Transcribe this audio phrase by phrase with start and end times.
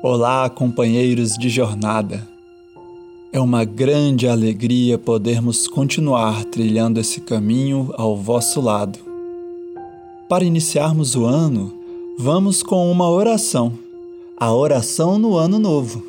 [0.00, 2.24] Olá, companheiros de jornada.
[3.32, 8.96] É uma grande alegria podermos continuar trilhando esse caminho ao vosso lado.
[10.28, 11.74] Para iniciarmos o ano,
[12.16, 13.72] vamos com uma oração,
[14.36, 16.04] a oração no Ano Novo,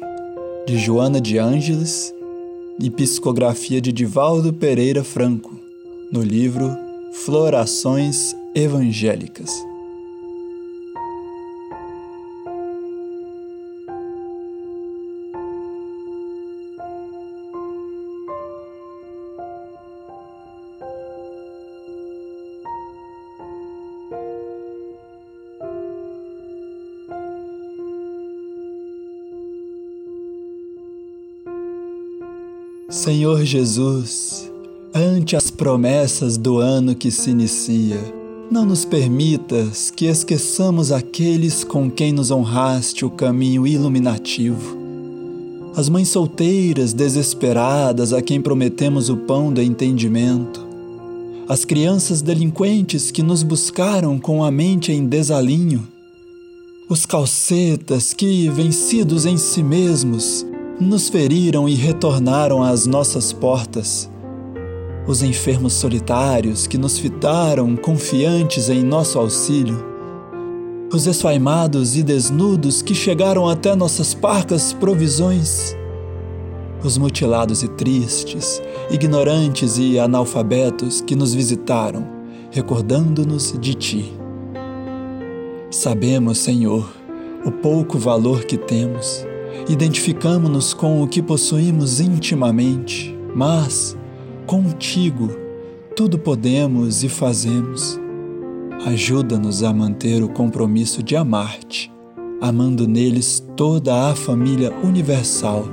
[0.67, 2.13] de Joana de Ângeles
[2.79, 5.59] e psicografia de Divaldo Pereira Franco,
[6.11, 6.77] no livro
[7.11, 9.68] Florações Evangélicas.
[32.89, 34.51] Senhor Jesus,
[34.95, 37.99] ante as promessas do ano que se inicia,
[38.49, 44.75] não nos permitas que esqueçamos aqueles com quem nos honraste o caminho iluminativo.
[45.75, 50.67] As mães solteiras desesperadas a quem prometemos o pão do entendimento.
[51.47, 55.87] As crianças delinquentes que nos buscaram com a mente em desalinho.
[56.89, 60.43] Os calcetas que, vencidos em si mesmos,
[60.79, 64.09] nos feriram e retornaram às nossas portas.
[65.05, 69.83] Os enfermos solitários que nos fitaram confiantes em nosso auxílio.
[70.93, 75.75] Os esfaimados e desnudos que chegaram até nossas parcas provisões.
[76.81, 82.07] Os mutilados e tristes, ignorantes e analfabetos que nos visitaram,
[82.51, 84.13] recordando-nos de Ti.
[85.69, 86.89] Sabemos, Senhor,
[87.45, 89.28] o pouco valor que temos
[89.69, 93.97] Identificamos-nos com o que possuímos intimamente, mas
[94.45, 95.29] contigo
[95.95, 97.99] tudo podemos e fazemos.
[98.85, 101.91] Ajuda-nos a manter o compromisso de amar-te,
[102.41, 105.65] amando neles toda a família universal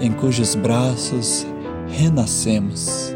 [0.00, 1.46] em cujos braços
[1.88, 3.13] renascemos.